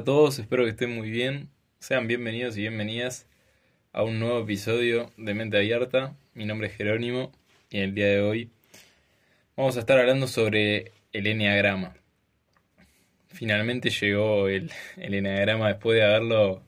[0.00, 1.50] A todos, espero que estén muy bien.
[1.78, 3.26] Sean bienvenidos y bienvenidas
[3.92, 6.16] a un nuevo episodio de Mente Abierta.
[6.32, 7.32] Mi nombre es Jerónimo
[7.68, 8.50] y en el día de hoy
[9.58, 11.92] vamos a estar hablando sobre el Enneagrama.
[13.28, 16.62] Finalmente llegó el, el Enneagrama después de haberlo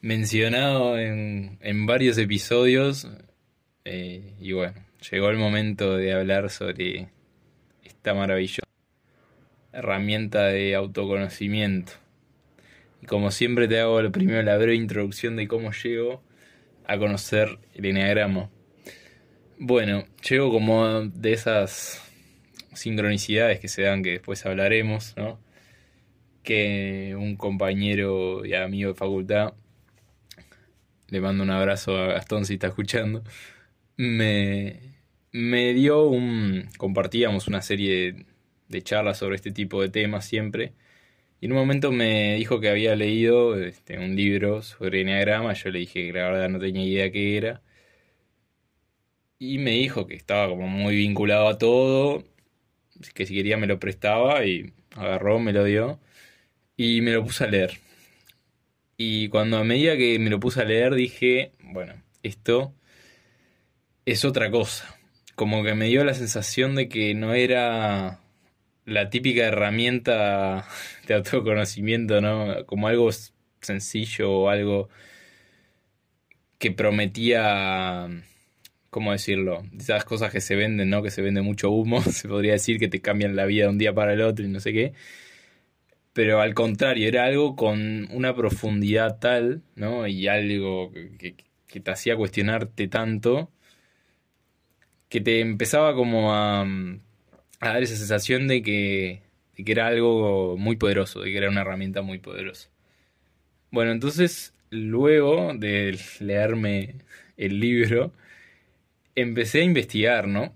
[0.00, 3.08] mencionado en, en varios episodios.
[3.84, 7.10] Eh, y bueno, llegó el momento de hablar sobre
[7.84, 8.59] esta maravillosa
[9.72, 11.92] herramienta de autoconocimiento.
[13.02, 16.22] Y como siempre te hago primero la breve introducción de cómo llego
[16.86, 18.50] a conocer el Enneagrama.
[19.58, 22.02] Bueno, llego como de esas
[22.74, 25.38] sincronicidades que se dan que después hablaremos, ¿no?
[26.42, 29.54] Que un compañero y amigo de facultad,
[31.08, 33.22] le mando un abrazo a Gastón si está escuchando,
[33.96, 34.80] me,
[35.32, 36.68] me dio un...
[36.78, 38.24] compartíamos una serie de,
[38.78, 40.74] charlas sobre este tipo de temas siempre.
[41.40, 45.54] Y en un momento me dijo que había leído este, un libro sobre Enneagrama.
[45.54, 47.62] Yo le dije que la verdad no tenía idea qué era.
[49.38, 52.24] Y me dijo que estaba como muy vinculado a todo.
[53.14, 54.44] Que si quería me lo prestaba.
[54.44, 56.00] Y agarró, me lo dio.
[56.76, 57.78] Y me lo puse a leer.
[58.98, 62.74] Y cuando a medida que me lo puse a leer dije, bueno, esto
[64.04, 64.94] es otra cosa.
[65.36, 68.20] Como que me dio la sensación de que no era
[68.90, 70.66] la típica herramienta
[71.06, 72.66] de autoconocimiento, ¿no?
[72.66, 73.10] Como algo
[73.60, 74.88] sencillo o algo
[76.58, 78.08] que prometía,
[78.90, 79.62] ¿cómo decirlo?
[79.78, 81.02] Esas cosas que se venden, ¿no?
[81.02, 83.78] Que se vende mucho humo, se podría decir que te cambian la vida de un
[83.78, 84.92] día para el otro y no sé qué.
[86.12, 90.06] Pero al contrario, era algo con una profundidad tal, ¿no?
[90.08, 91.36] Y algo que,
[91.68, 93.50] que te hacía cuestionarte tanto
[95.10, 96.64] que te empezaba como a,
[97.60, 99.22] a dar esa sensación de que,
[99.56, 102.70] era algo muy poderoso, de que era una herramienta muy poderosa.
[103.70, 106.96] Bueno, entonces luego de leerme
[107.36, 108.12] el libro,
[109.14, 110.54] empecé a investigar, ¿no?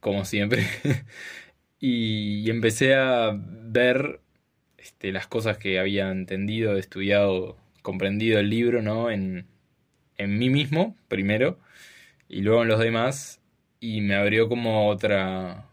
[0.00, 0.66] Como siempre.
[1.80, 4.20] y, empecé a ver
[4.78, 9.10] este, las cosas que había entendido, estudiado, comprendido el libro, ¿no?
[9.10, 9.46] En,
[10.18, 11.58] en mí mismo, primero
[12.28, 13.40] y luego en los demás
[13.80, 15.66] y me abrió como otra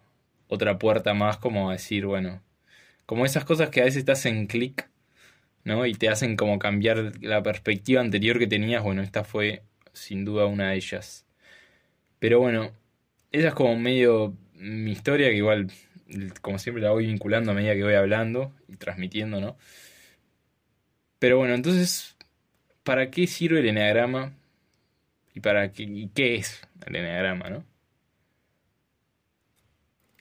[0.53, 2.41] otra puerta más como a decir, bueno,
[3.06, 4.90] como esas cosas que a veces te hacen clic,
[5.64, 5.86] ¿no?
[5.86, 9.63] Y te hacen como cambiar la perspectiva anterior que tenías, bueno, esta fue
[9.94, 11.25] sin duda una de ellas.
[12.19, 12.72] Pero bueno,
[13.31, 15.72] esa es como medio mi historia, que igual,
[16.42, 19.58] como siempre, la voy vinculando a medida que voy hablando y transmitiendo, ¿no?
[21.19, 22.18] Pero bueno, entonces,
[22.84, 24.34] ¿para qué sirve el eneagrama?
[25.34, 27.66] y para qué, qué es el eneagrama, ¿no?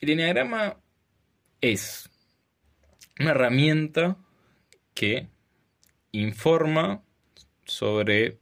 [0.03, 0.81] El eneagrama
[1.61, 2.09] es
[3.21, 4.17] una herramienta
[4.93, 5.29] que
[6.11, 7.01] informa
[7.63, 8.37] sobre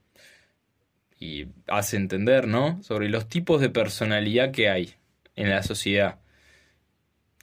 [1.20, 2.82] y hace entender, ¿no?
[2.82, 4.96] Sobre los tipos de personalidad que hay
[5.36, 6.20] en la sociedad,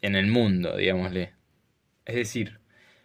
[0.01, 1.35] en el mundo, digámosle.
[2.05, 2.59] Es decir,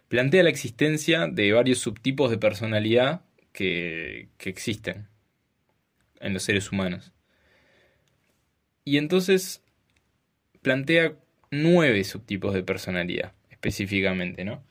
[0.08, 5.06] plantea la existencia de varios subtipos de personalidad que existen
[6.18, 7.12] en los seres humanos.
[8.84, 9.63] Y entonces
[10.64, 11.14] plantea
[11.52, 14.64] nueve subtipos de personalidad, específicamente, ¿no?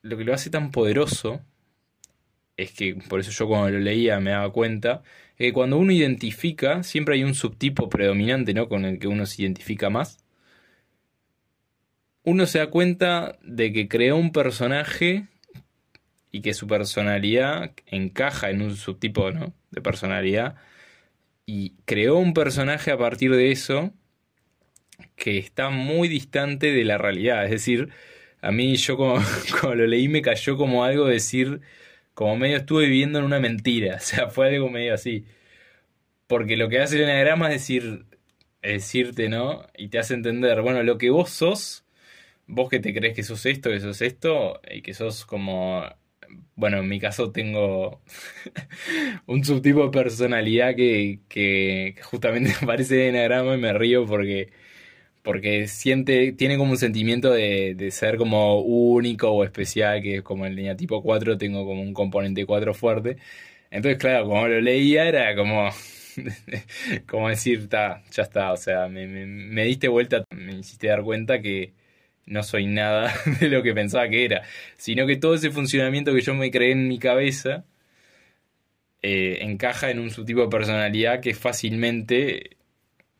[0.00, 1.42] Lo que lo hace tan poderoso
[2.56, 5.02] es que, por eso yo cuando lo leía me daba cuenta,
[5.36, 8.68] que cuando uno identifica, siempre hay un subtipo predominante, ¿no?
[8.68, 10.24] Con el que uno se identifica más.
[12.22, 15.26] Uno se da cuenta de que creó un personaje
[16.30, 19.52] y que su personalidad encaja en un subtipo ¿no?
[19.72, 20.54] de personalidad
[21.44, 23.92] y creó un personaje a partir de eso
[25.16, 27.44] que está muy distante de la realidad.
[27.44, 27.90] Es decir,
[28.40, 29.18] a mí yo como,
[29.74, 31.60] lo leí me cayó como algo decir,
[32.14, 33.96] como medio estuve viviendo en una mentira.
[33.98, 35.24] O sea, fue algo medio así.
[36.26, 38.06] Porque lo que hace el enagrama es decir,
[38.62, 39.66] decirte, ¿no?
[39.76, 41.84] Y te hace entender, bueno, lo que vos sos,
[42.46, 45.84] vos que te crees que sos esto, que sos esto, y que sos como
[46.54, 48.00] bueno, en mi caso tengo
[49.26, 54.50] un subtipo de personalidad que, que justamente parece de enagrama y me río porque,
[55.22, 60.22] porque siente, tiene como un sentimiento de, de ser como único o especial, que es
[60.22, 63.18] como el línea tipo 4 tengo como un componente 4 fuerte.
[63.70, 65.70] Entonces, claro, como lo leía era como,
[67.08, 71.72] como decir, ya está, o sea, me, me, diste vuelta, me hiciste dar cuenta que
[72.26, 74.42] no soy nada de lo que pensaba que era,
[74.76, 77.64] sino que todo ese funcionamiento que yo me creé en mi cabeza
[79.02, 82.56] eh, encaja en un subtipo de personalidad que fácilmente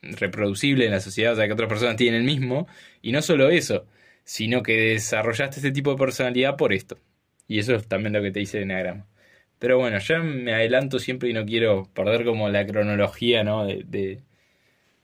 [0.02, 2.66] reproducible en la sociedad, o sea, que otras personas tienen el mismo,
[3.00, 3.86] y no solo eso,
[4.24, 6.98] sino que desarrollaste este tipo de personalidad por esto.
[7.48, 9.06] Y eso es también lo que te dice el enagrama.
[9.58, 13.66] Pero bueno, ya me adelanto siempre y no quiero perder como la cronología, ¿no?
[13.66, 14.20] De,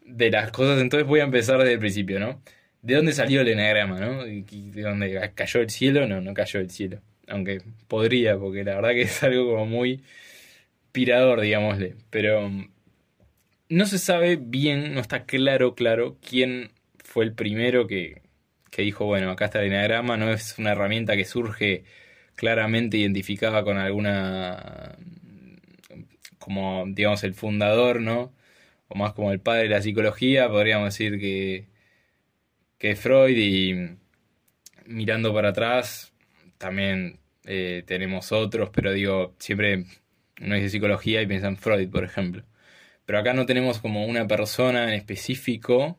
[0.04, 2.42] de, las cosas, entonces voy a empezar desde el principio, ¿no?
[2.82, 4.24] ¿De dónde salió el enagrama, no?
[4.24, 6.06] ¿De dónde cayó el cielo?
[6.06, 7.00] No, no cayó el cielo.
[7.28, 10.02] Aunque podría, porque la verdad que es algo como muy
[10.92, 11.94] pirador, digámosle.
[12.10, 12.50] Pero
[13.68, 16.70] no se sabe bien, no está claro, claro, quién
[17.04, 18.22] fue el primero que,
[18.70, 21.84] que dijo, bueno, acá está el enagrama, no es una herramienta que surge
[22.36, 24.96] claramente identificada con alguna,
[26.38, 28.32] como digamos el fundador, ¿no?
[28.88, 31.66] O más como el padre de la psicología, podríamos decir que,
[32.78, 33.96] que Freud y
[34.86, 36.12] mirando para atrás
[36.58, 39.86] también eh, tenemos otros, pero digo, siempre
[40.40, 42.44] no es de psicología y piensan Freud, por ejemplo.
[43.08, 45.98] Pero acá no tenemos como una persona en específico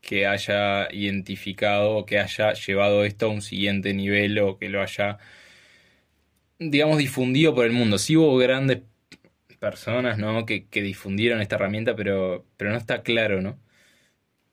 [0.00, 5.18] que haya identificado, que haya llevado esto a un siguiente nivel o que lo haya,
[6.58, 7.98] digamos, difundido por el mundo.
[7.98, 8.80] Sí hubo grandes
[9.60, 10.46] personas, ¿no?
[10.46, 13.58] Que, que difundieron esta herramienta, pero, pero no está claro, ¿no?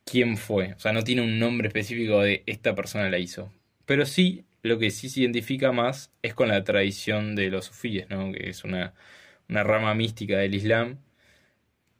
[0.05, 0.73] quién fue.
[0.73, 3.51] O sea, no tiene un nombre específico de esta persona la hizo.
[3.85, 8.09] Pero sí, lo que sí se identifica más es con la tradición de los sufíes,
[8.09, 8.31] ¿no?
[8.33, 8.93] Que es una,
[9.49, 10.99] una rama mística del Islam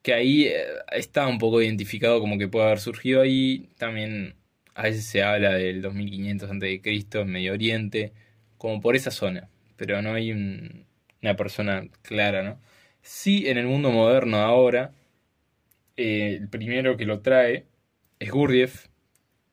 [0.07, 0.63] que ahí eh,
[0.93, 3.67] está un poco identificado como que puede haber surgido ahí.
[3.77, 4.35] También
[4.73, 7.25] a veces se habla del 2500 a.C.
[7.25, 8.13] Medio Oriente,
[8.57, 12.57] como por esa zona, pero no hay una persona clara, ¿no?
[13.01, 14.93] Sí, en el mundo moderno ahora,
[15.97, 17.65] eh, el primero que lo trae
[18.19, 18.87] es Gurdjieff,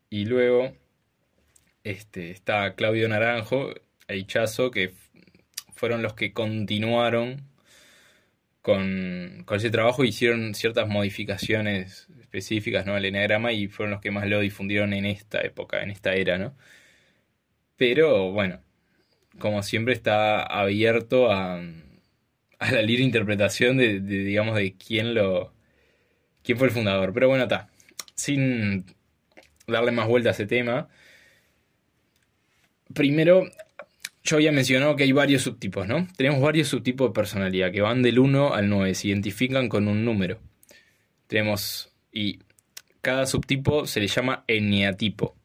[0.09, 0.73] y luego
[1.83, 3.75] este, está Claudio Naranjo
[4.07, 4.93] e Hichazo, que
[5.75, 7.43] fueron los que continuaron
[8.65, 12.95] con, ese trabajo hicieron ciertas modificaciones específicas ¿no?
[12.95, 16.39] al enagrama y fueron los que más lo difundieron en esta época, en esta era,
[16.39, 16.57] ¿no?
[17.77, 18.63] Pero bueno,
[19.39, 21.61] como siempre está abierto a,
[22.59, 25.53] a la libre interpretación de, digamos, de quién lo.
[26.43, 27.13] quién fue el fundador.
[27.15, 27.71] Pero bueno, está.
[28.15, 28.87] Sin
[29.67, 30.89] darle más vuelta a ese tema.
[32.95, 33.45] Primero,
[34.25, 36.09] yo había mencionado que hay varios subtipos, ¿no?
[36.17, 40.05] Tenemos varios subtipos de personalidad que van del 1 al 9, se identifican con un
[40.05, 40.41] número.
[41.27, 42.39] Tenemos, y
[43.03, 45.37] cada subtipo se le llama eneatipo.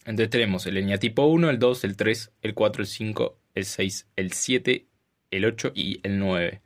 [0.00, 4.08] Entonces tenemos el eneatipo 1, el 2, el 3, el 4, el 5, el 6,
[4.16, 4.86] el 7,
[5.30, 6.60] el 8 y el 9.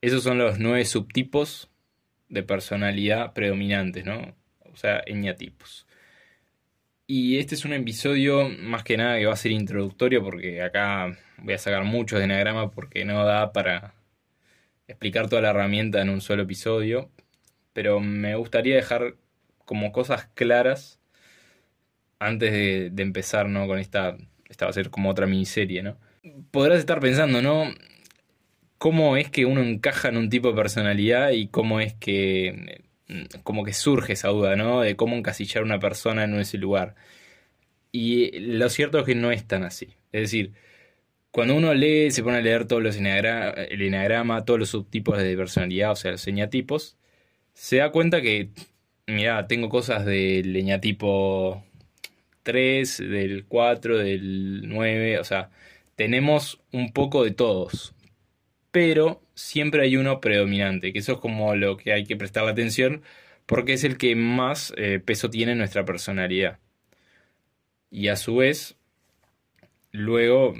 [0.00, 1.68] Esos son los 9 subtipos
[2.30, 4.34] de personalidad predominantes, ¿no?
[4.72, 5.85] O sea, eneatipos.
[7.08, 11.16] Y este es un episodio más que nada que va a ser introductorio porque acá
[11.38, 13.94] voy a sacar muchos de enagrama porque no da para
[14.88, 17.10] explicar toda la herramienta en un solo episodio.
[17.72, 19.16] Pero me gustaría dejar
[19.64, 21.00] como cosas claras
[22.18, 23.66] antes de, empezar, ¿no?
[23.68, 24.16] Con esta,
[24.48, 25.98] esta va a ser como otra miniserie, ¿no?
[26.50, 27.72] Podrás estar pensando, ¿no?
[28.78, 32.85] ¿Cómo es que uno encaja en un tipo de personalidad y cómo es que
[33.42, 34.80] como que surge esa duda, ¿no?
[34.80, 36.94] De cómo encasillar a una persona en ese lugar.
[37.92, 39.88] Y lo cierto es que no es tan así.
[40.12, 40.52] Es decir,
[41.30, 45.36] cuando uno lee, se pone a leer todos los el enagrama, todos los subtipos de
[45.36, 46.96] personalidad, o sea, los eñatipos,
[47.54, 48.50] se da cuenta que,
[49.06, 51.64] mira, tengo cosas del eñatipo
[52.42, 55.50] 3, del 4, del 9, o sea,
[55.96, 57.94] tenemos un poco de todos.
[58.76, 63.00] Pero siempre hay uno predominante, que eso es como lo que hay que prestar atención
[63.46, 66.58] porque es el que más eh, peso tiene en nuestra personalidad.
[67.90, 68.76] Y a su vez,
[69.92, 70.52] luego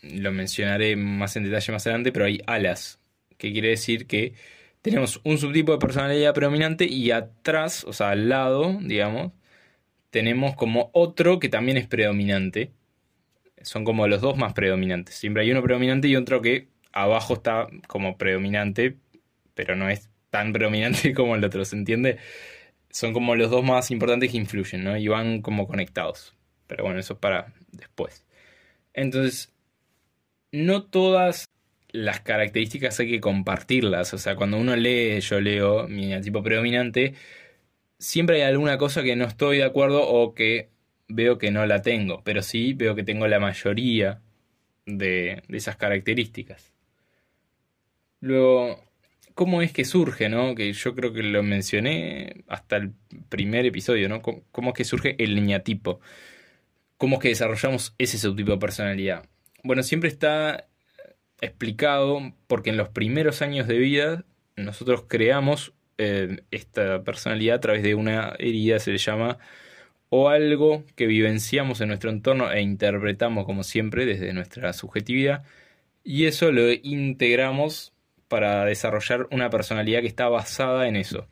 [0.00, 3.00] lo mencionaré más en detalle más adelante, pero hay alas,
[3.36, 4.34] que quiere decir que
[4.80, 9.32] tenemos un subtipo de personalidad predominante y atrás, o sea, al lado, digamos,
[10.10, 12.70] tenemos como otro que también es predominante.
[13.62, 15.16] Son como los dos más predominantes.
[15.16, 18.96] Siempre hay uno predominante y otro que abajo está como predominante,
[19.54, 22.18] pero no es tan predominante como el otro, ¿se entiende?
[22.90, 24.96] Son como los dos más importantes que influyen, ¿no?
[24.96, 26.34] Y van como conectados.
[26.66, 28.24] Pero bueno, eso es para después.
[28.94, 29.52] Entonces,
[30.52, 31.46] no todas
[31.90, 34.14] las características hay que compartirlas.
[34.14, 37.14] O sea, cuando uno lee, yo leo mi tipo predominante,
[37.98, 40.70] siempre hay alguna cosa que no estoy de acuerdo o que
[41.08, 42.22] veo que no la tengo.
[42.24, 44.22] Pero sí veo que tengo la mayoría
[44.86, 46.75] de, de esas características.
[48.20, 48.82] Luego,
[49.34, 50.54] ¿cómo es que surge, no?
[50.54, 52.92] Que yo creo que lo mencioné hasta el
[53.28, 54.22] primer episodio, ¿no?
[54.22, 56.00] ¿Cómo, es que surge el niñatipo?
[56.96, 59.26] ¿Cómo es que desarrollamos ese subtipo de personalidad?
[59.62, 60.68] Bueno, siempre está
[61.40, 64.24] explicado porque en los primeros años de vida
[64.56, 69.38] nosotros creamos eh, esta personalidad a través de una herida, se le llama
[70.08, 75.44] o algo que vivenciamos en nuestro entorno e interpretamos como siempre desde nuestra subjetividad
[76.04, 77.92] y eso lo integramos
[78.28, 81.28] para desarrollar una personalidad que está basada en eso.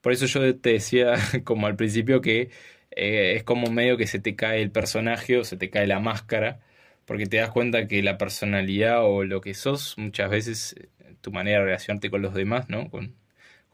[0.00, 2.50] Por eso yo te decía como al principio que
[2.90, 6.00] eh, es como medio que se te cae el personaje o se te cae la
[6.00, 6.60] máscara,
[7.06, 11.32] porque te das cuenta que la personalidad o lo que sos muchas veces, eh, tu
[11.32, 12.90] manera de relacionarte con los demás, ¿no?
[12.90, 13.16] Con,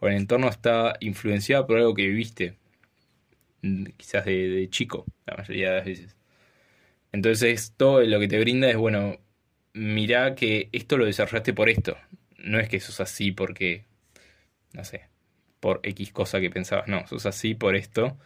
[0.02, 2.56] el entorno está influenciada por algo que viviste,
[3.62, 6.16] mm, quizás de, chico, la mayoría de las veces.
[7.12, 9.18] Entonces, todo lo que te brinda es, bueno,
[9.74, 11.96] mirá que esto lo desarrollaste por esto.
[12.46, 13.84] No es que sos así porque,
[14.72, 15.08] no sé,
[15.60, 16.88] por X cosa que pensabas.
[16.88, 18.16] No, sos así por esto.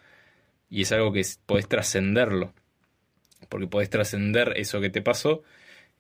[0.69, 2.53] Y es algo que podés trascenderlo.
[3.49, 5.43] Porque podés trascender eso que te pasó.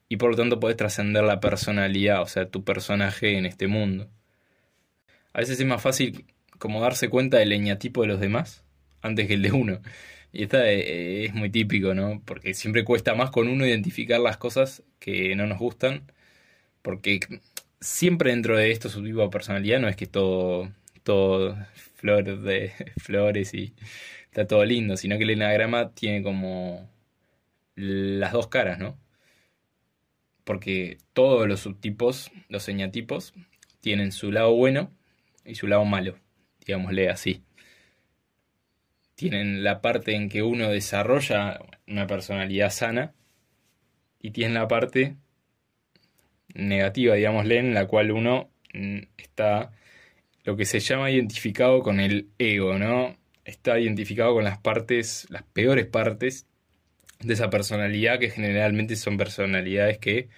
[0.08, 4.10] Y por lo tanto podés trascender la personalidad, o sea, tu personaje en este mundo.
[5.32, 6.26] A veces es más fácil
[6.58, 8.64] como darse cuenta del leñatipo de los demás
[9.02, 9.80] antes que el de uno.
[10.32, 12.22] Y esta eh, es muy típico, ¿no?
[12.24, 16.12] Porque siempre cuesta más con uno identificar las cosas que no nos gustan.
[16.82, 17.20] Porque
[17.80, 20.70] siempre dentro de esto su tipo de personalidad no es que todo,
[21.02, 21.56] todo
[21.96, 22.72] flores de
[23.02, 23.74] flores y
[24.24, 26.88] está todo lindo, sino que el enagrama tiene como
[27.74, 28.98] las dos caras, ¿no?
[30.44, 33.34] Porque todos los subtipos, los señatipos,
[33.80, 34.92] tienen su lado bueno
[35.44, 36.18] y su lado malo,
[36.64, 37.42] digámosle así.
[39.14, 43.14] Tienen la parte en que uno desarrolla una personalidad sana
[44.20, 45.16] y tienen la parte
[46.54, 49.72] negativa, digámosle, en la cual uno mm, está
[50.44, 53.16] lo que se llama identificado con el ego, ¿no?
[53.44, 56.46] Está identificado con las partes, las peores partes
[57.20, 60.28] de esa personalidad, que generalmente son personalidades que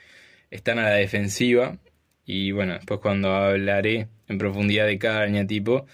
[0.51, 1.79] están a la defensiva.
[2.25, 5.87] Y bueno, después cuando hablaré en profundidad de cada tipo,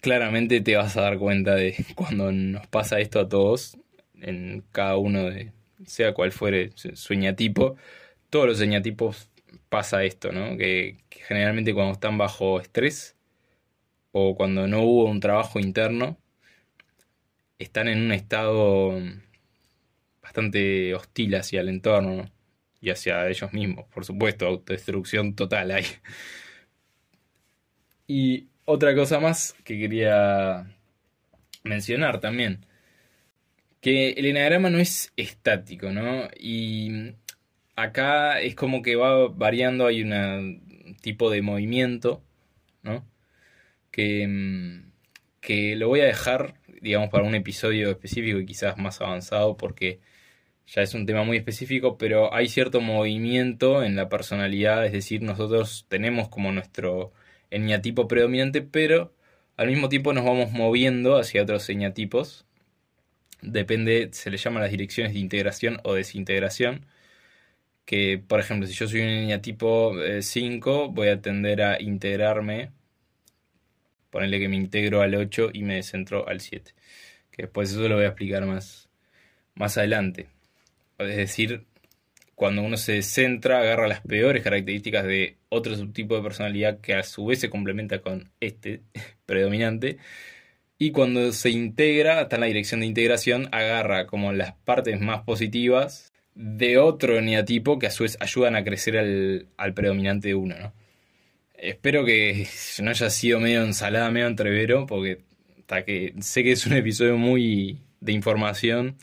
[0.00, 3.78] claramente te vas a dar cuenta de cuando nos pasa esto a todos,
[4.20, 5.52] en cada uno de,
[5.84, 7.76] sea cual fuere su ñatipo,
[8.30, 9.30] todos los señatipos
[9.68, 10.56] pasa esto, ¿no?
[10.56, 13.16] Que, generalmente cuando están bajo estrés
[14.12, 16.18] o cuando no hubo un trabajo interno,
[17.58, 18.98] están en un estado
[20.22, 22.30] bastante hostil hacia el entorno
[22.80, 23.86] y hacia ellos mismos.
[23.92, 25.84] Por supuesto, autodestrucción total hay.
[28.06, 30.66] Y otra cosa más que quería
[31.64, 32.64] mencionar también,
[33.80, 36.28] que el enagrama no es estático, ¿no?
[36.38, 37.14] Y
[37.76, 42.22] acá es como que va variando, hay un tipo de movimiento,
[42.82, 43.06] ¿no?
[43.90, 44.92] Que, mm,
[45.40, 50.00] que lo voy a dejar, digamos, para un episodio específico y quizás más avanzado porque
[50.66, 55.22] ya es un tema muy específico, pero hay cierto movimiento en la personalidad, es decir,
[55.22, 57.12] nosotros tenemos como nuestro
[57.50, 59.14] eñatipo predominante, pero
[59.56, 62.46] al mismo tiempo nos vamos moviendo hacia otros eñatipos.
[63.42, 66.86] Depende, se le llama las direcciones de integración o desintegración
[67.86, 71.80] que, por ejemplo, si yo soy un niña tipo 5, eh, voy a tender a
[71.80, 72.72] integrarme,
[74.10, 76.74] ponerle que me integro al 8 y me descentro al 7.
[77.30, 78.88] Que después eso lo voy a explicar más,
[79.54, 80.28] más adelante.
[80.98, 81.64] Es decir,
[82.34, 87.02] cuando uno se centra, agarra las peores características de otro subtipo de personalidad que a
[87.04, 88.82] su vez se complementa con este
[89.26, 89.98] predominante.
[90.78, 95.22] Y cuando se integra, está en la dirección de integración, agarra como las partes más
[95.22, 100.54] positivas de otro neatipo que a su vez ayudan a crecer al, predominante de uno,
[100.58, 100.72] ¿no?
[101.54, 102.46] Espero que
[102.82, 105.22] no haya sido medio ensalada, medio entrevero, porque
[105.84, 108.96] que sé que es un episodio muy de información.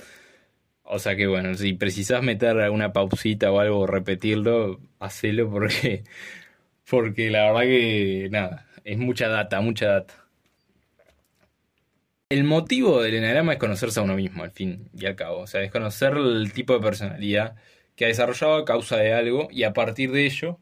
[0.83, 6.03] O sea que bueno, si precisás meter alguna pausita o algo, repetirlo, hacelo porque,
[6.89, 10.23] porque la verdad que nada, es mucha data, mucha data.
[12.33, 15.41] El motivo del enagrama es conocerse a uno mismo, al fin y al cabo.
[15.41, 17.55] O sea, es conocer el tipo de personalidad
[17.95, 20.59] que ha desarrollado a causa de algo y a partir de ello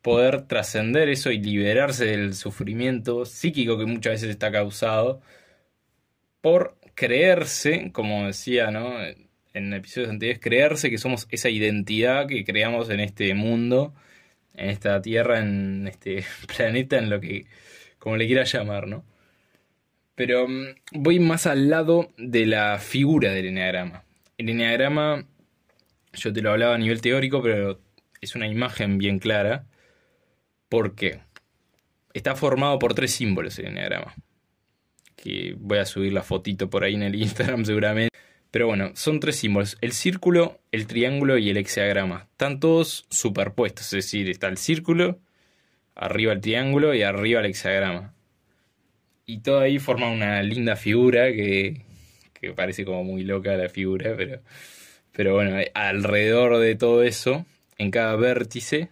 [0.00, 5.20] poder trascender eso y liberarse del sufrimiento psíquico que muchas veces está causado
[6.40, 8.94] por creerse, como decía ¿no?
[9.52, 13.94] en episodios anteriores, creerse que somos esa identidad que creamos en este mundo,
[14.54, 16.24] en esta tierra, en este
[16.56, 17.44] planeta, en lo que,
[17.98, 19.04] como le quiera llamar, ¿no?
[20.16, 24.02] Pero mm, voy más al lado de la figura del eneagrama.
[24.38, 25.24] El eneagrama,
[26.14, 27.80] yo te lo hablaba a nivel teórico, pero
[28.20, 29.66] es una imagen bien clara.
[30.68, 31.20] ¿Por qué?
[32.12, 34.14] Está formado por tres símbolos el eneagrama.
[35.14, 38.16] Que voy a subir la fotito por ahí en el Instagram seguramente.
[38.50, 39.76] Pero bueno, son tres símbolos.
[39.82, 42.28] El círculo, el triángulo y el hexagrama.
[42.30, 43.86] Están todos superpuestos.
[43.86, 45.20] Es decir, está el círculo,
[45.94, 48.15] arriba el triángulo y arriba el hexagrama
[49.26, 51.82] y todo ahí forma una linda figura que,
[52.32, 54.40] que parece como muy loca la figura, pero,
[55.12, 57.44] pero bueno, alrededor de todo eso,
[57.78, 58.90] en cada vértice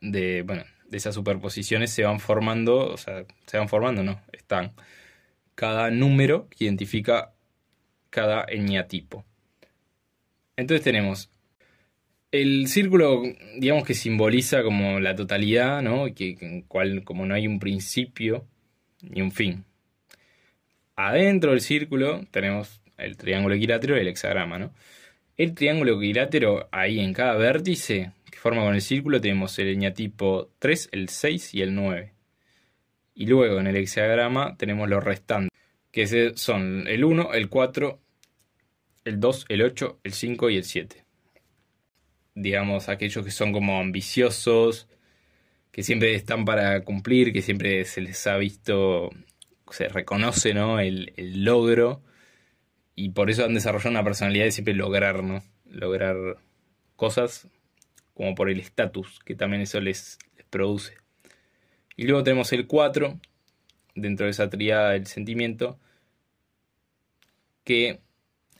[0.00, 4.72] de, bueno, de esas superposiciones se van formando, o sea, se van formando, no, están
[5.54, 7.32] cada número que identifica
[8.10, 9.24] cada eñatipo.
[10.56, 11.30] Entonces tenemos
[12.32, 13.22] el círculo,
[13.58, 16.14] digamos que simboliza como la totalidad, ¿no?
[16.14, 18.46] Que, en cual, como no hay un principio
[19.10, 19.64] ni un fin.
[20.96, 24.72] Adentro del círculo tenemos el triángulo equilátero y el hexagrama, ¿no?
[25.36, 30.50] El triángulo equilátero, ahí en cada vértice que forma con el círculo, tenemos el eñatipo
[30.58, 32.12] 3, el 6 y el 9.
[33.14, 35.50] Y luego en el hexagrama tenemos los restantes,
[35.90, 38.00] que son el 1, el 4,
[39.04, 41.04] el 2, el 8, el 5 y el 7.
[42.34, 44.88] Digamos, aquellos que son como ambiciosos,
[45.76, 49.10] que siempre están para cumplir, que siempre se les ha visto,
[49.70, 50.80] se reconoce ¿no?
[50.80, 51.12] el,
[51.44, 52.02] logro
[52.94, 55.44] y por eso han desarrollado una personalidad de siempre lograr, ¿no?
[55.70, 56.16] Lograr
[56.96, 57.48] cosas
[58.14, 60.94] como por el estatus que también eso les, les, produce.
[61.94, 63.20] Y luego tenemos el 4,
[63.94, 65.78] dentro de esa triada del sentimiento,
[67.64, 68.00] que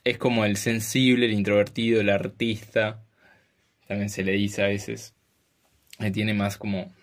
[0.03, 3.03] es como el sensible, el introvertido, el artista,
[3.87, 5.15] también se le dice a veces,
[5.97, 6.95] que tiene más como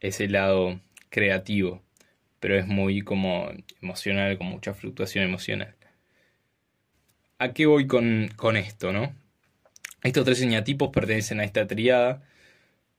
[0.00, 1.82] ese lado creativo,
[2.40, 3.50] pero es muy como
[3.82, 5.74] emocional, con mucha fluctuación emocional.
[7.38, 9.14] ¿A qué voy con, con esto, no?
[10.02, 12.22] Estos tres señatipos pertenecen a esta triada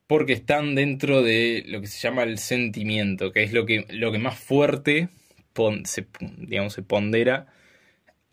[0.06, 4.10] porque están dentro de lo que se llama el sentimiento, que es lo que, lo
[4.12, 5.08] que más fuerte
[5.84, 6.02] se,
[6.82, 7.46] pondera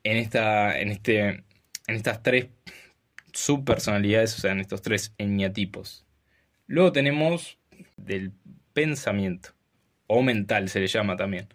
[0.04, 1.44] en, esta, en, este, en
[1.88, 2.48] estas tres
[3.32, 6.06] subpersonalidades, o sea, en estos tres eñatipos.
[6.66, 7.57] Luego tenemos
[7.98, 8.32] del
[8.74, 9.50] pensamiento,
[10.08, 11.48] o mental se le llama también.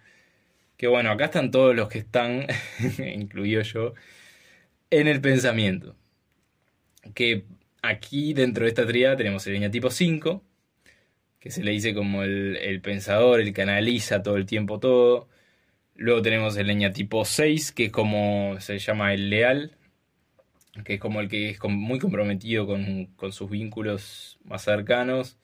[0.76, 2.46] Que bueno, acá están todos los que están,
[3.14, 3.94] incluido yo,
[4.90, 5.96] en el pensamiento.
[7.14, 7.44] Que
[7.82, 10.42] aquí dentro de esta tríada tenemos el eñatipo 5,
[11.40, 15.28] que se le dice como el, pensador, el que analiza todo el tiempo todo.
[15.96, 19.76] Luego tenemos el eñatipo 6, que es como se llama el leal,
[20.84, 25.38] que es como el que es muy comprometido con, con sus vínculos más cercanos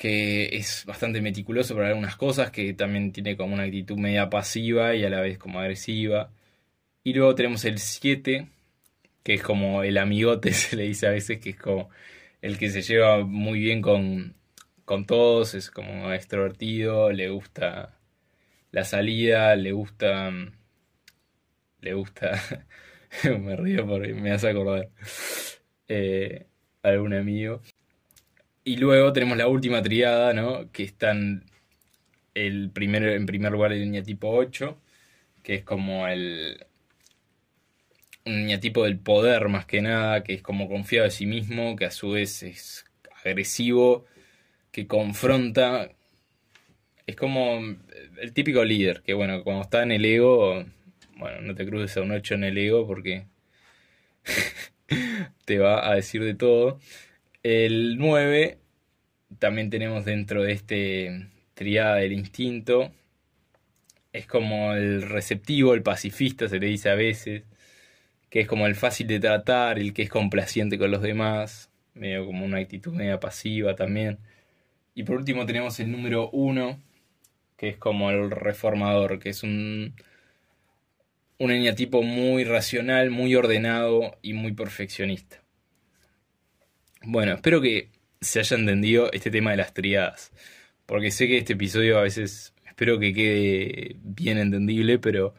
[0.00, 4.94] que es bastante meticuloso para algunas cosas, que también tiene como una actitud media pasiva
[4.94, 6.32] y a la vez como agresiva.
[7.04, 8.48] Y luego tenemos el 7,
[9.22, 11.90] que es como el amigote, se le dice a veces, que es como
[12.42, 14.36] el que se lleva muy bien con,
[14.86, 17.98] con todos, es como extrovertido, le gusta
[18.72, 20.32] la salida, le gusta...
[21.80, 22.40] Le gusta...
[23.38, 24.88] me río porque me hace acordar.
[25.88, 26.46] Eh,
[26.82, 27.60] algún amigo.
[28.64, 30.70] Y luego tenemos la última triada, ¿no?
[30.72, 31.44] Que están
[32.34, 34.78] el primer, en primer lugar el eñatipo 8,
[35.42, 36.66] que es como el
[38.26, 41.86] un eñatipo del poder más que nada, que es como confiado de sí mismo, que
[41.86, 42.84] a su vez es
[43.24, 44.06] agresivo,
[44.72, 45.90] que confronta.
[47.06, 47.60] Es como
[48.20, 50.64] el típico líder, que bueno, cuando está en el ego,
[51.16, 53.26] bueno, no te cruces a un 8 en el ego porque
[55.44, 56.78] te va a decir de todo.
[57.42, 58.58] El 9
[59.38, 62.92] también tenemos dentro de este triada del instinto.
[64.12, 67.44] Es como el receptivo, el pacifista, se le dice a veces.
[68.30, 71.70] Que es como el fácil de tratar, el que es complaciente con los demás.
[71.94, 74.18] Medio como una actitud media pasiva también.
[74.94, 76.78] Y por último tenemos el número 1,
[77.56, 79.94] que es como el reformador, que es un,
[81.38, 81.50] un
[82.04, 85.42] muy racional, muy ordenado y muy perfeccionista.
[87.02, 90.32] Bueno, espero que se haya entendido este tema de las triadas.
[90.86, 95.34] Porque sé que este episodio a veces espero que quede bien entendible, pero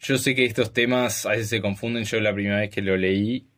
[0.00, 2.04] yo sé que estos temas a veces se confunden.
[2.04, 3.48] Yo la primera vez que lo leí,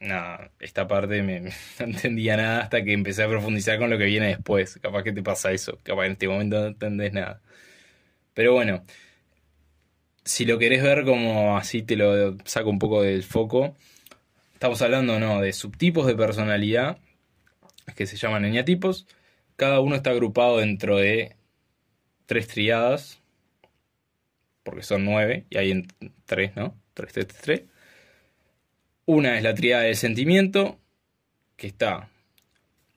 [0.00, 4.04] nada, esta parte me, no entendía nada hasta que empecé a profundizar con lo que
[4.06, 4.78] viene después.
[4.82, 7.42] Capaz que te pasa eso, capaz en este momento no entendés nada.
[8.34, 8.84] Pero bueno,
[10.24, 13.76] si lo querés ver como así te lo saco un poco del foco
[14.56, 15.42] Estamos hablando, ¿no?
[15.42, 16.96] De subtipos de personalidad
[17.94, 19.06] que se llaman eñatipos.
[19.56, 21.36] Cada uno está agrupado dentro de
[22.24, 23.20] tres triadas,
[24.62, 25.88] porque son nueve, y hay en
[26.24, 26.74] tres, ¿no?
[26.94, 27.62] Tres, tres, tres.
[29.04, 30.80] Una es la triada del sentimiento,
[31.56, 32.08] que está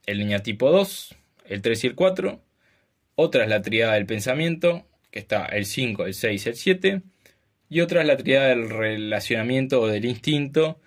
[0.06, 2.40] el eñatipo 2, el 3 y el 4.
[3.16, 7.02] Otra es la triada del pensamiento, que está el 5, el 6 y el 7.
[7.68, 10.80] Y otra es la triada del relacionamiento o del instinto,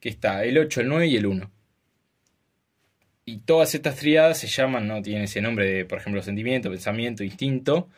[0.00, 1.50] que está el 8, el 9 y el 1.
[3.24, 7.24] Y todas estas triadas se llaman, no tienen ese nombre de, por ejemplo, sentimiento, pensamiento,
[7.24, 7.88] instinto,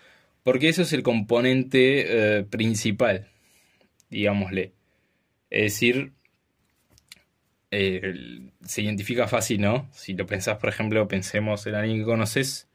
[0.42, 3.28] Porque eso es el componente eh, principal,
[4.10, 4.72] digámosle.
[5.50, 6.12] Es decir,
[7.70, 9.88] eh, se identifica fácil, ¿no?
[9.92, 12.68] Si lo pensás, por ejemplo, pensemos en alguien que conoces,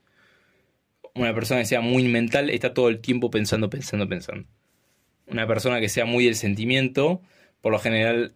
[1.14, 4.46] una persona que sea muy mental está todo el tiempo pensando, pensando, pensando.
[5.26, 7.20] Una persona que sea muy del sentimiento,
[7.60, 8.34] por lo general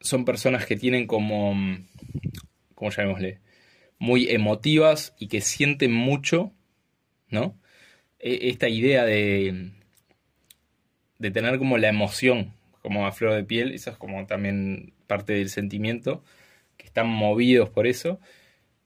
[0.00, 1.54] son personas que tienen como,
[2.74, 3.40] ¿cómo llamémosle?
[3.98, 6.52] Muy emotivas y que sienten mucho,
[7.28, 7.58] ¿no?
[8.18, 9.70] E, esta idea de,
[11.18, 15.34] de tener como la emoción, como a flor de piel, eso es como también parte
[15.34, 16.24] del sentimiento,
[16.76, 18.18] que están movidos por eso.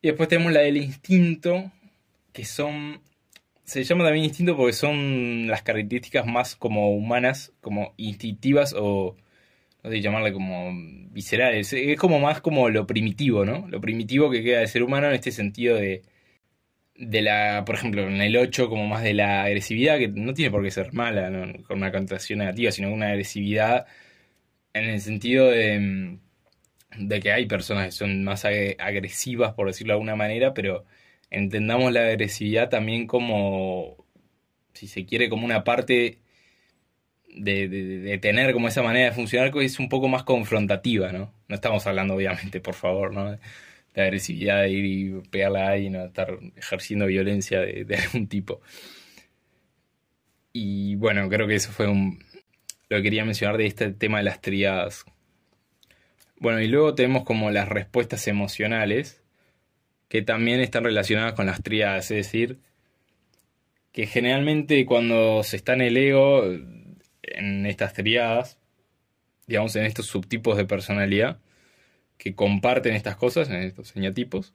[0.03, 1.71] Y después tenemos la del instinto,
[2.33, 3.01] que son...
[3.65, 9.17] Se llama también instinto porque son las características más como humanas, como instintivas o
[9.85, 10.71] no sé llamarle como
[11.13, 11.73] viscerales.
[11.73, 13.69] Es como más como lo primitivo, ¿no?
[13.69, 16.03] Lo primitivo que queda del ser humano en este sentido de,
[16.97, 20.51] de la, por ejemplo, en el 8 como más de la agresividad, que no tiene
[20.51, 21.31] por qué ser mala,
[21.67, 23.87] con una connotación negativa, sino una agresividad
[24.73, 26.19] en el sentido de,
[26.99, 30.85] de que hay personas que son más agresivas, por decirlo de alguna manera, pero
[31.31, 34.07] entendamos la agresividad también como,
[34.73, 36.21] si se quiere, como una parte
[37.35, 41.33] de, de, tener como esa manera de funcionar que es un poco más confrontativa, ¿no?
[41.49, 43.33] No estamos hablando, obviamente, por favor, ¿no?
[43.33, 46.05] De agresividad, de ir y pegarle a alguien, ¿no?
[46.05, 48.61] estar ejerciendo violencia de, de, algún tipo.
[50.53, 52.25] Y bueno, creo que eso fue un,
[52.89, 55.05] lo que quería mencionar de este tema de las triadas.
[56.39, 59.23] Bueno, y luego tenemos como las respuestas emocionales,
[60.09, 62.59] que también están relacionadas con las triadas, es decir,
[63.93, 66.45] que generalmente cuando se está en el ego,
[67.35, 68.59] en estas triadas,
[69.47, 71.39] digamos en estos subtipos de personalidad,
[72.17, 74.55] que comparten estas cosas, en estos señatipos,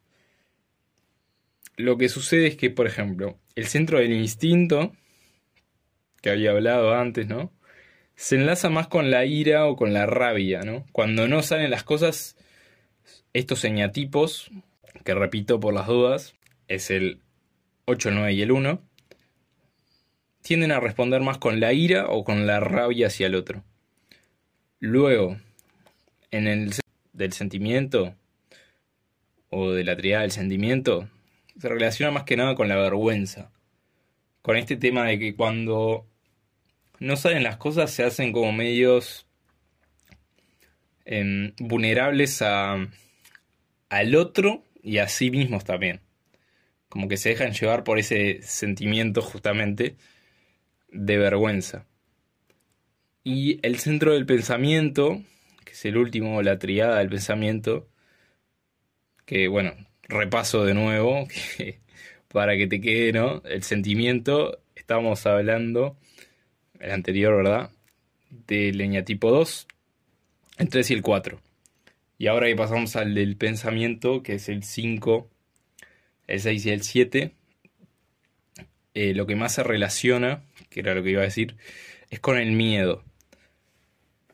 [1.75, 4.93] lo que sucede es que, por ejemplo, el centro del instinto,
[6.21, 7.53] que había hablado antes, ¿no?
[8.15, 10.85] Se enlaza más con la ira o con la rabia, ¿no?
[10.91, 12.35] Cuando no salen las cosas,
[13.31, 14.51] estos señatipos
[15.05, 16.35] que repito por las dudas,
[16.67, 17.21] es el
[17.85, 18.81] 8, 9 y el 1,
[20.41, 23.63] tienden a responder más con la ira o con la rabia hacia el otro.
[24.79, 25.37] Luego,
[26.31, 26.73] en el
[27.13, 28.15] del sentimiento
[29.49, 31.09] o de la triada del sentimiento,
[31.59, 33.51] se relaciona más que nada con la vergüenza.
[34.41, 36.07] Con este tema de que cuando
[36.99, 39.27] no salen las cosas se hacen como medios
[41.05, 42.87] em, vulnerables a,
[43.89, 46.01] al otro y a sí mismos también.
[46.87, 49.95] Como que se dejan llevar por ese sentimiento justamente
[50.91, 51.85] de vergüenza.
[53.23, 55.21] Y el centro del pensamiento,
[55.65, 57.87] que es el último, la triada del pensamiento,
[59.25, 59.73] que bueno,
[60.03, 61.27] repaso de nuevo,
[62.29, 63.41] para que te quede, ¿no?
[63.43, 65.97] El sentimiento, estamos hablando,
[66.79, 67.71] el anterior, ¿verdad?
[68.47, 69.67] De leña tipo 2,
[70.57, 71.39] el 3 y el 4.
[72.17, 75.29] Y ahora que pasamos al del pensamiento, que es el 5,
[76.27, 77.35] el 6 y el 7,
[78.93, 81.55] eh, lo que más se relaciona, que era lo que iba a decir,
[82.09, 83.03] es con el miedo.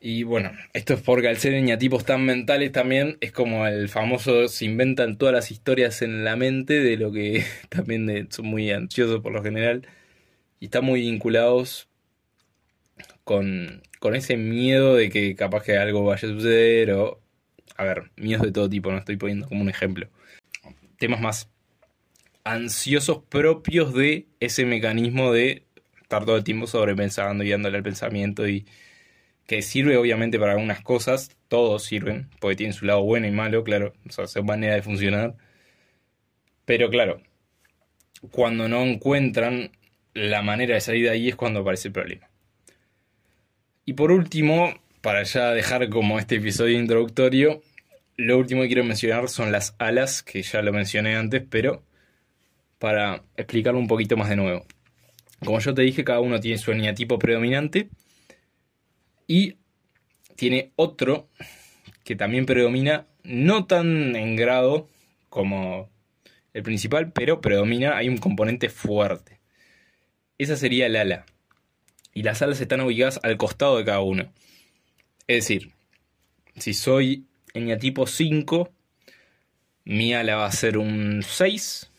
[0.00, 4.46] Y bueno, esto es porque al ser eñatipos tan mentales también es como el famoso
[4.48, 9.20] se inventan todas las historias en la mente de lo que también son muy ansiosos
[9.20, 9.86] por lo general
[10.60, 11.88] y están muy vinculados
[13.24, 17.20] con, con ese miedo de que capaz que algo vaya a suceder o
[17.76, 20.08] a ver, miedos de todo tipo, no estoy poniendo como un ejemplo.
[20.98, 21.50] Temas más
[22.44, 25.65] ansiosos propios de ese mecanismo de
[26.06, 28.64] estar todo el tiempo sobrepensando y dándole al pensamiento y
[29.46, 33.64] que sirve obviamente para algunas cosas, todos sirven, porque tienen su lado bueno y malo,
[33.64, 35.34] claro, o sea, su manera de funcionar.
[36.64, 37.20] Pero claro,
[38.30, 39.72] cuando no encuentran
[40.14, 42.30] la manera de salir de ahí es cuando aparece el problema.
[43.84, 47.62] Y por último, para ya dejar como este episodio introductorio,
[48.16, 51.82] lo último que quiero mencionar son las alas, que ya lo mencioné antes, pero
[52.78, 54.66] para explicarlo un poquito más de nuevo.
[55.44, 57.88] Como yo te dije, cada uno tiene su eneatipo predominante
[59.26, 59.56] y
[60.36, 61.28] tiene otro
[62.04, 64.88] que también predomina, no tan en grado
[65.28, 65.90] como
[66.52, 69.40] el principal, pero predomina, hay un componente fuerte.
[70.38, 71.26] Esa sería el ala.
[72.14, 74.32] Y las alas están ubicadas al costado de cada uno.
[75.26, 75.72] Es decir,
[76.56, 77.26] si soy
[77.80, 78.70] tipo 5,
[79.84, 81.90] mi ala va a ser un 6.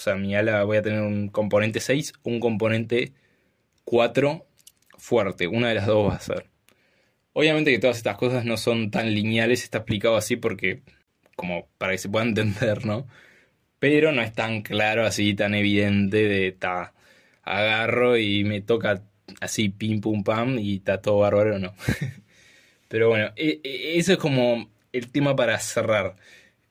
[0.00, 3.12] O sea, mi ala voy a tener un componente 6, un componente
[3.84, 4.46] 4
[4.96, 5.46] fuerte.
[5.46, 6.46] Una de las dos va a ser.
[7.34, 10.80] Obviamente que todas estas cosas no son tan lineales, está explicado así porque,
[11.36, 13.06] como para que se pueda entender, ¿no?
[13.78, 16.94] Pero no es tan claro así, tan evidente de, ta,
[17.42, 19.02] agarro y me toca
[19.42, 21.74] así pim pum pam y está todo bárbaro, no.
[22.88, 26.16] Pero bueno, e, e, eso es como el tema para cerrar.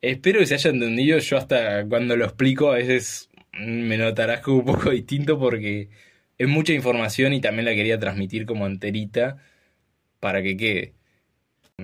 [0.02, 1.20] Espero que se haya entendido.
[1.20, 5.90] Yo hasta cuando lo explico a veces me notarás como un poco distinto porque
[6.38, 9.38] es mucha información y también la quería transmitir como enterita
[10.20, 10.94] para que quede.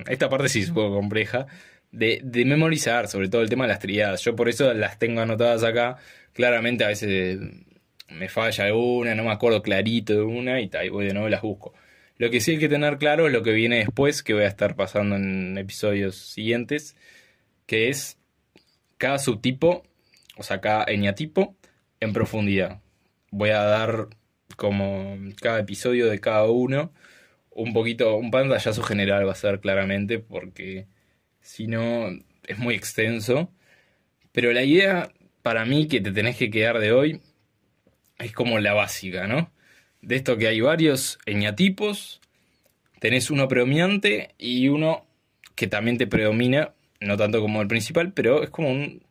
[0.07, 1.47] Esta parte sí es un poco compleja
[1.91, 4.21] de, de memorizar, sobre todo el tema de las triadas.
[4.21, 5.97] Yo por eso las tengo anotadas acá.
[6.33, 7.39] Claramente a veces
[8.09, 11.41] me falla una, no me acuerdo clarito de una y, y voy de nuevo las
[11.41, 11.73] busco.
[12.17, 14.47] Lo que sí hay que tener claro es lo que viene después, que voy a
[14.47, 16.95] estar pasando en episodios siguientes,
[17.65, 18.17] que es
[18.97, 19.83] cada subtipo,
[20.37, 21.55] o sea, cada eñatipo
[21.99, 22.81] en profundidad.
[23.31, 24.07] Voy a dar
[24.55, 26.91] como cada episodio de cada uno
[27.55, 30.87] un poquito, un pantallazo general va a ser claramente, porque
[31.39, 32.09] si no
[32.45, 33.49] es muy extenso.
[34.31, 37.21] Pero la idea para mí que te tenés que quedar de hoy
[38.19, 39.51] es como la básica, ¿no?
[40.01, 42.21] De esto que hay varios eñatipos,
[42.99, 45.05] tenés uno predominante y uno
[45.55, 49.01] que también te predomina, no tanto como el principal, pero es como un,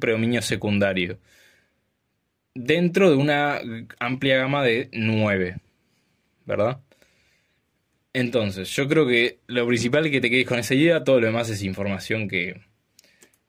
[0.00, 1.18] predominio secundario.
[2.54, 3.60] Dentro de una
[3.98, 5.56] amplia gama de nueve,
[6.46, 6.80] ¿verdad?
[8.12, 11.26] Entonces, yo creo que lo principal es que te quedes con esa idea, todo lo
[11.26, 12.60] demás es información que,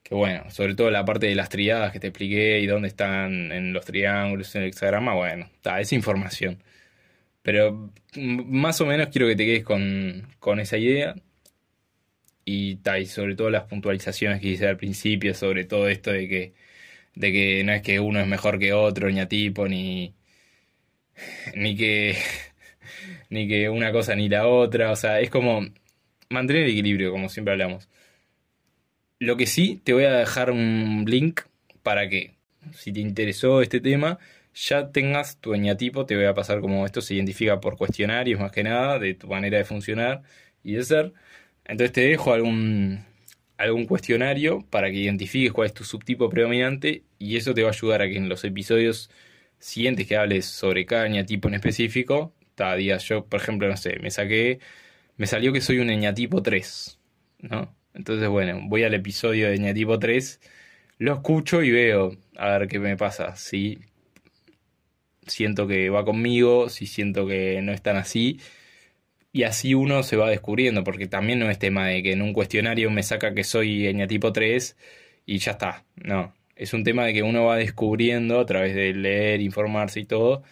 [0.04, 3.52] que bueno, sobre todo la parte de las triadas que te expliqué y dónde están
[3.52, 6.64] en los triángulos, en el hexagrama, bueno, está, es información.
[7.44, 11.16] Pero más o menos quiero que te quedes con, con esa idea.
[12.46, 16.54] Y, y sobre todo las puntualizaciones que hice al principio, sobre todo esto de que,
[17.16, 19.20] de que no es que uno es mejor que otro, ni
[19.70, 20.16] ni,
[21.56, 22.16] ni que
[23.30, 25.62] ni que una cosa ni la otra, o sea, es como
[26.30, 27.90] mantener el equilibrio, como siempre hablamos.
[29.20, 31.42] Lo que sí, te voy a dejar un link
[31.84, 32.36] para que,
[32.74, 34.20] si te interesó este tema,
[34.54, 36.06] ya tengas tu eñatipo.
[36.06, 39.28] Te voy a pasar como esto se identifica por cuestionarios más que nada, de tu
[39.28, 40.24] manera de funcionar
[40.64, 41.14] y de ser.
[41.66, 43.06] Entonces te dejo algún,
[43.58, 47.72] algún cuestionario para que identifiques cuál es tu subtipo predominante y eso te va a
[47.72, 49.10] ayudar a que en los episodios
[49.60, 54.00] siguientes que hables sobre cada eñatipo en específico, ta, día yo, por ejemplo, no sé,
[54.00, 54.60] me saqué,
[55.18, 57.00] me salió que soy un eñatipo 3,
[57.40, 57.76] ¿no?
[57.96, 60.42] Entonces, bueno, voy al episodio de Ñatipo 3,
[61.00, 63.36] lo escucho y veo a ver qué me pasa.
[63.38, 63.80] Si
[65.28, 68.40] siento que va conmigo, si siento que no es tan así.
[69.36, 72.32] Y así uno se va descubriendo, porque también no es tema de que en un
[72.32, 74.78] cuestionario me saca que soy Ñatipo 3
[75.26, 75.84] y ya está.
[75.98, 80.06] No, es un tema de que uno va descubriendo a través de leer, informarse y
[80.06, 80.44] todo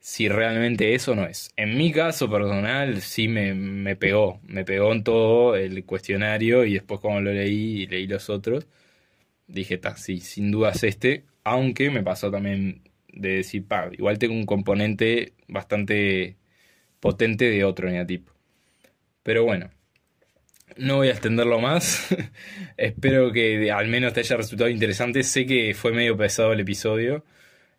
[0.00, 1.52] si realmente eso no es.
[1.56, 6.74] En mi caso personal sí me, me pegó, me pegó en todo el cuestionario y
[6.74, 8.66] después cuando lo leí y leí los otros,
[9.46, 14.18] dije, ta, sí, sin duda es este, aunque me pasó también de decir, pa, igual
[14.18, 16.36] tengo un componente bastante
[17.02, 18.32] potente de otro eneatipo.
[19.24, 19.70] Pero bueno,
[20.76, 22.06] no voy a extenderlo más.
[22.76, 25.24] Espero que al menos te haya resultado interesante.
[25.24, 27.24] Sé que fue medio pesado el episodio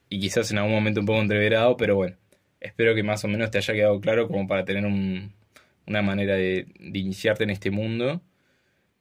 [0.10, 2.18] y quizás en algún momento un poco entreverado, pero bueno,
[2.60, 6.68] espero que más o menos te haya quedado claro como para tener una manera de,
[6.80, 8.22] iniciarte en este mundo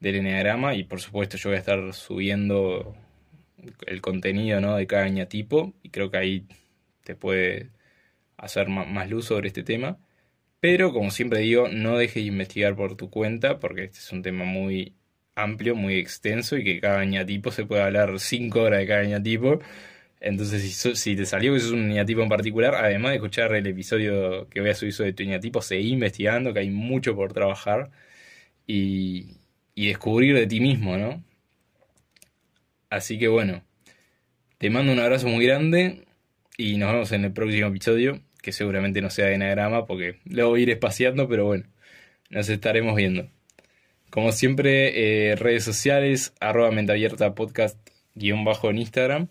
[0.01, 2.95] del enneagrama y por supuesto yo voy a estar subiendo
[3.87, 6.47] el contenido de cada tipo y creo que ahí
[7.05, 7.71] te puede
[8.37, 9.99] hacer más luz sobre este tema.
[10.63, 14.23] Pero como siempre digo, no dejes de investigar por tu cuenta porque este es un
[14.23, 14.95] tema muy
[15.35, 19.61] amplio, muy extenso y que cada tipo se puede hablar 5 horas de cada tipo
[20.23, 20.63] entonces,
[21.01, 24.61] si, te salió que sos un niñatipo en particular, además de escuchar el episodio que
[24.61, 27.91] voy a subir sobre tu niñatipo, seguí investigando, que hay mucho por trabajar
[28.67, 29.39] y,
[29.75, 31.25] y descubrir de ti mismo, ¿no?
[32.89, 33.65] Así que bueno,
[34.59, 36.07] te mando un abrazo muy grande
[36.57, 40.51] y nos vemos en el próximo episodio, que seguramente no sea de enagrama porque lo
[40.51, 41.65] voy a ir espaciando, pero bueno,
[42.29, 43.29] nos estaremos viendo.
[44.11, 47.79] Como siempre, eh, redes sociales, arroba abierta podcast
[48.15, 49.29] guion bajo en Instagram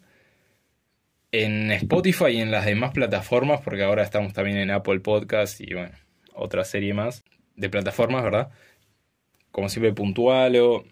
[1.31, 5.73] en Spotify y en las demás plataformas, porque ahora estamos también en Apple Podcast y
[5.73, 5.93] bueno,
[6.33, 7.23] otra serie más
[7.55, 8.49] de plataformas, ¿verdad?
[9.51, 10.85] Como siempre, puntual o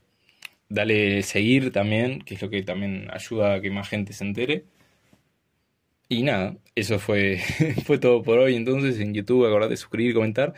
[0.69, 4.65] dale seguir también, que es lo que también ayuda a que más gente se entere.
[6.11, 7.39] Y nada, eso fue,
[7.85, 10.55] fue todo por hoy entonces en YouTube, acordate de suscribir, comentar.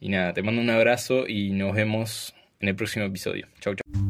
[0.00, 3.46] Y nada, te mando un abrazo y nos vemos en el próximo episodio.
[3.60, 4.07] Chau, chau.